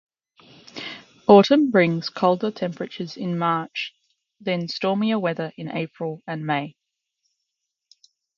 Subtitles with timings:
[1.27, 3.93] Autumn brings colder temperatures in March,
[4.39, 6.75] then stormier weather in April and May.